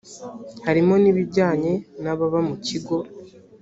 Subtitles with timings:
[0.65, 2.97] harimo n’ibijyanye n’ababa mu kigo